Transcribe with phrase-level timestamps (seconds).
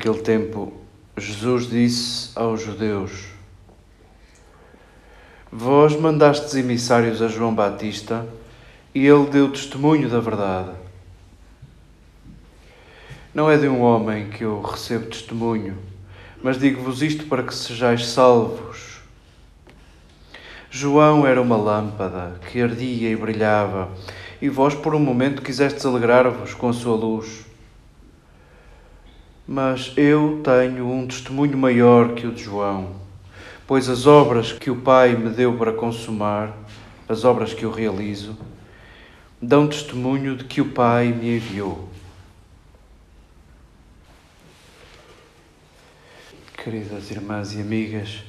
[0.00, 0.72] Naquele tempo,
[1.14, 3.26] Jesus disse aos judeus:
[5.52, 8.26] Vós mandastes emissários a João Batista
[8.94, 10.70] e ele deu testemunho da verdade.
[13.34, 15.76] Não é de um homem que eu recebo testemunho,
[16.42, 19.02] mas digo-vos isto para que sejais salvos.
[20.70, 23.90] João era uma lâmpada que ardia e brilhava,
[24.40, 27.49] e vós por um momento quisestes alegrar-vos com a sua luz.
[29.52, 32.94] Mas eu tenho um testemunho maior que o de João,
[33.66, 36.56] pois as obras que o Pai me deu para consumar,
[37.08, 38.38] as obras que eu realizo,
[39.42, 41.88] dão testemunho de que o Pai me enviou.
[46.56, 48.22] Queridas irmãs e amigas,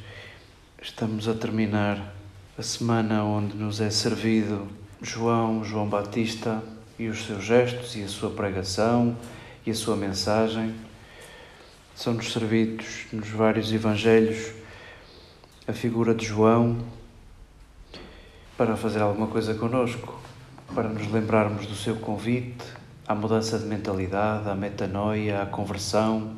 [0.81, 2.15] estamos a terminar
[2.57, 4.67] a semana onde nos é servido
[4.99, 6.63] João, João Batista
[6.97, 9.15] e os seus gestos e a sua pregação
[9.63, 10.73] e a sua mensagem.
[11.95, 14.51] São-nos servidos nos vários evangelhos.
[15.67, 16.79] A figura de João
[18.57, 20.19] para fazer alguma coisa conosco,
[20.75, 22.63] para nos lembrarmos do seu convite
[23.07, 26.35] à mudança de mentalidade, à metanoia, à conversão,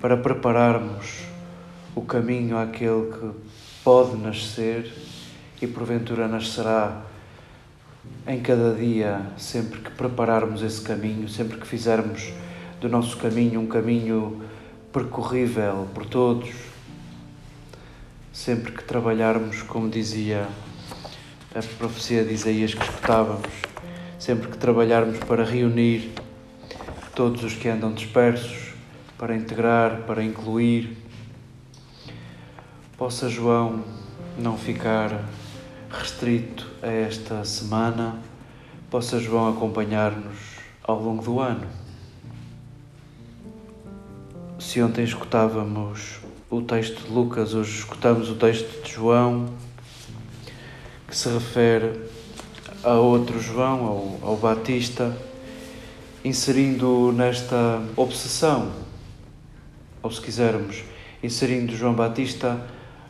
[0.00, 1.20] para prepararmos
[1.94, 3.30] o caminho àquele que
[3.84, 4.90] pode nascer
[5.60, 7.02] e porventura nascerá
[8.26, 12.32] em cada dia, sempre que prepararmos esse caminho, sempre que fizermos
[12.82, 14.42] do nosso caminho um caminho
[14.92, 16.50] percorrível por todos.
[18.32, 20.48] Sempre que trabalharmos, como dizia
[21.54, 23.46] a profecia de Isaías que escutávamos,
[24.18, 26.10] sempre que trabalharmos para reunir
[27.14, 28.72] todos os que andam dispersos,
[29.16, 30.96] para integrar, para incluir,
[32.98, 33.84] possa João
[34.36, 35.24] não ficar
[35.88, 38.18] restrito a esta semana,
[38.90, 40.36] possa João acompanhar-nos
[40.82, 41.81] ao longo do ano.
[44.72, 46.18] Se ontem escutávamos
[46.48, 49.50] o texto de Lucas, hoje escutamos o texto de João,
[51.06, 52.00] que se refere
[52.82, 55.14] a outro João, ao, ao Batista,
[56.24, 58.72] inserindo nesta obsessão,
[60.02, 60.82] ou se quisermos,
[61.22, 62.58] inserindo João Batista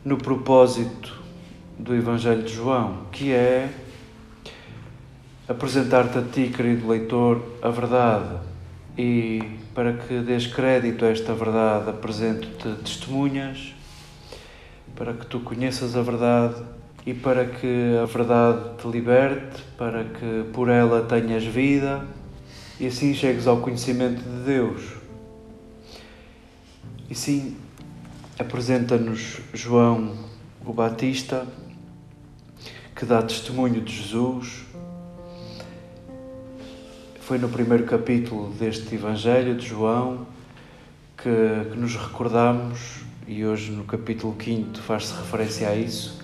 [0.05, 1.17] no propósito
[1.79, 3.71] do Evangelho de João, que é
[5.47, 8.52] apresentar-te a ti, querido leitor, a verdade
[8.97, 13.75] e para que dês crédito a esta verdade, apresento-te testemunhas
[14.95, 16.63] para que tu conheças a verdade
[17.07, 22.07] e para que a verdade te liberte, para que por ela tenhas vida
[22.79, 24.83] e assim chegues ao conhecimento de Deus.
[27.09, 27.57] E sim,
[28.39, 30.17] apresenta-nos João
[30.65, 31.47] o Batista,
[32.95, 34.65] que dá testemunho de Jesus
[37.22, 40.27] foi no primeiro capítulo deste Evangelho de João
[41.16, 46.21] que, que nos recordamos, e hoje no capítulo 5 faz-se referência a isso.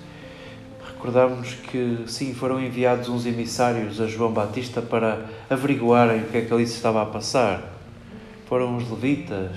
[0.85, 6.41] Recordamos que, sim, foram enviados uns emissários a João Batista para averiguarem o que é
[6.41, 7.63] que ali se estava a passar.
[8.47, 9.57] Foram os levitas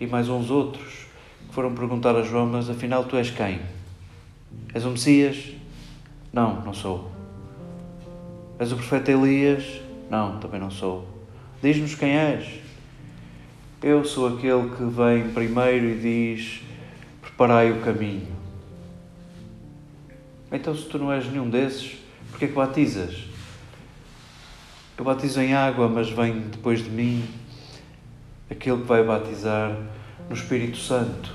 [0.00, 1.06] e mais uns outros
[1.46, 3.60] que foram perguntar a João: Mas afinal tu és quem?
[4.74, 5.52] És o Messias?
[6.32, 7.12] Não, não sou.
[8.58, 9.83] És o profeta Elias?
[10.14, 11.04] Não, também não sou.
[11.60, 12.60] Diz-nos quem és.
[13.82, 16.60] Eu sou aquele que vem primeiro e diz:
[17.20, 18.28] Preparai o caminho.
[20.52, 21.96] Então, se tu não és nenhum desses,
[22.30, 23.24] por que é que batizas?
[24.96, 27.28] Eu batizo em água, mas vem depois de mim
[28.48, 29.76] aquele que vai batizar
[30.28, 31.34] no Espírito Santo.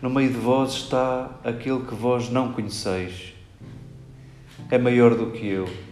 [0.00, 3.34] No meio de vós está aquele que vós não conheceis.
[4.70, 5.89] É maior do que eu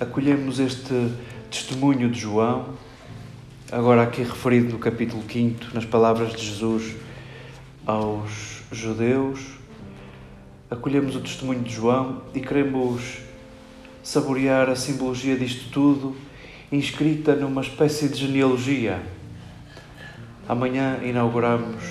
[0.00, 1.12] acolhemos este
[1.50, 2.70] testemunho de João,
[3.70, 6.96] agora aqui referido no capítulo 5, nas palavras de Jesus
[7.84, 9.40] aos judeus.
[10.70, 13.18] Acolhemos o testemunho de João e queremos
[14.02, 16.16] saborear a simbologia disto tudo,
[16.72, 19.02] inscrita numa espécie de genealogia.
[20.48, 21.84] Amanhã inauguramos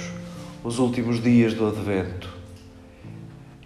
[0.63, 2.28] os últimos dias do Advento.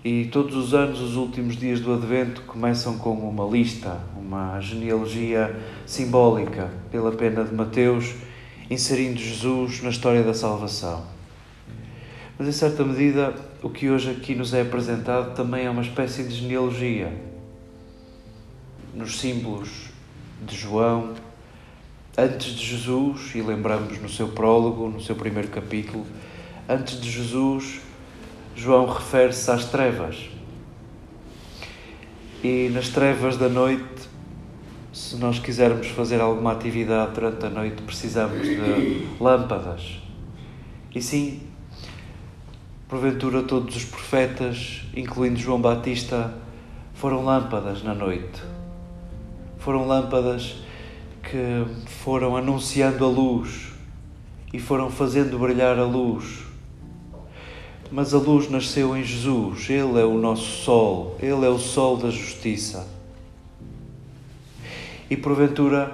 [0.04, 5.58] E todos os anos, os últimos dias do Advento começam com uma lista, uma genealogia
[5.86, 8.14] simbólica, pela pena de Mateus,
[8.70, 11.06] inserindo Jesus na história da salvação.
[12.38, 16.24] Mas, em certa medida, o que hoje aqui nos é apresentado também é uma espécie
[16.24, 17.14] de genealogia.
[18.94, 19.70] Nos símbolos
[20.46, 21.14] de João,
[22.18, 26.06] antes de Jesus, e lembramos no seu prólogo, no seu primeiro capítulo,
[26.68, 27.80] antes de Jesus
[28.56, 30.30] João refere-se às trevas.
[32.44, 33.94] E nas trevas da noite
[34.94, 40.00] se nós quisermos fazer alguma atividade durante a noite, precisamos de lâmpadas.
[40.94, 41.42] E sim,
[42.88, 46.32] porventura todos os profetas, incluindo João Batista,
[46.94, 48.44] foram lâmpadas na noite.
[49.58, 50.58] Foram lâmpadas
[51.24, 53.72] que foram anunciando a luz
[54.54, 56.44] e foram fazendo brilhar a luz.
[57.96, 61.96] Mas a luz nasceu em Jesus, Ele é o nosso sol, Ele é o sol
[61.96, 62.88] da justiça.
[65.08, 65.92] E porventura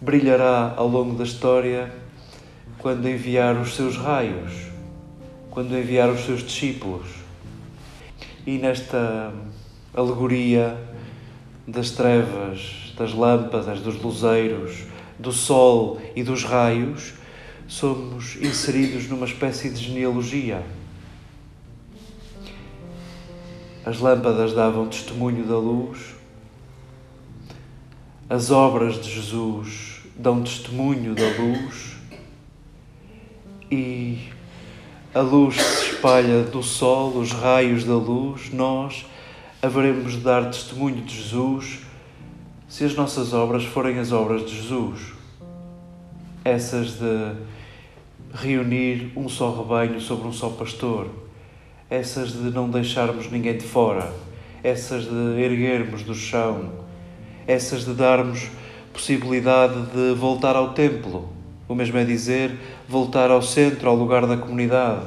[0.00, 1.92] brilhará ao longo da história
[2.78, 4.52] quando enviar os seus raios,
[5.50, 7.08] quando enviar os seus discípulos.
[8.46, 9.34] E nesta
[9.92, 10.78] alegoria
[11.66, 14.84] das trevas, das lâmpadas, dos luzeiros,
[15.18, 17.14] do sol e dos raios,
[17.66, 20.62] somos inseridos numa espécie de genealogia.
[23.84, 26.14] As lâmpadas davam testemunho da luz,
[28.30, 31.96] as obras de Jesus dão testemunho da luz.
[33.70, 34.28] E
[35.14, 39.04] a luz se espalha do sol, os raios da luz, nós
[39.60, 41.80] haveremos de dar testemunho de Jesus
[42.68, 45.12] se as nossas obras forem as obras de Jesus.
[46.44, 47.34] Essas de
[48.32, 51.08] reunir um só rebanho sobre um só pastor,
[51.92, 54.10] essas de não deixarmos ninguém de fora,
[54.64, 56.72] essas de erguermos do chão,
[57.46, 58.48] essas de darmos
[58.94, 61.28] possibilidade de voltar ao templo,
[61.68, 62.58] o mesmo é dizer,
[62.88, 65.04] voltar ao centro, ao lugar da comunidade.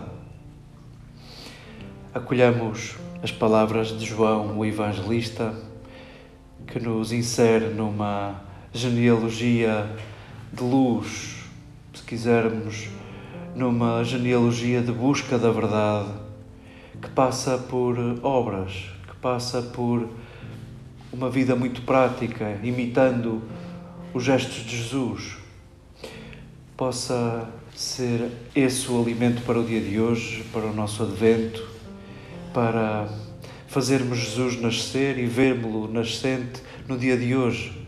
[2.14, 5.56] Acolhamos as palavras de João, o evangelista,
[6.68, 9.90] que nos insere numa genealogia
[10.54, 11.48] de luz,
[11.96, 12.90] se quisermos
[13.56, 16.25] numa genealogia de busca da verdade
[17.02, 18.72] que passa por obras,
[19.08, 20.10] que passa por
[21.12, 23.42] uma vida muito prática, imitando
[24.14, 25.38] os gestos de Jesus.
[26.76, 31.66] Possa ser esse o alimento para o dia de hoje, para o nosso advento,
[32.54, 33.08] para
[33.68, 37.86] fazermos Jesus nascer e vermos-lo nascente no dia de hoje.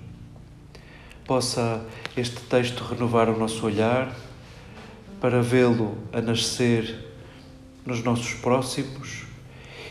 [1.26, 1.82] Possa
[2.16, 4.14] este texto renovar o nosso olhar
[5.22, 7.07] para vê-lo a nascer
[7.88, 9.24] nos nossos próximos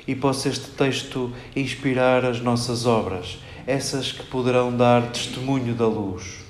[0.06, 6.44] e possa este texto inspirar as nossas obras, essas que poderão dar testemunho da luz.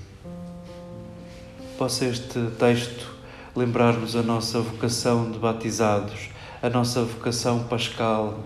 [1.78, 3.14] Possa este texto
[3.54, 6.28] lembrar-nos a nossa vocação de batizados,
[6.60, 8.40] a nossa vocação pascal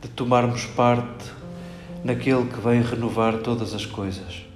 [0.00, 1.26] de tomarmos parte
[2.02, 4.49] naquele que vem renovar todas as coisas.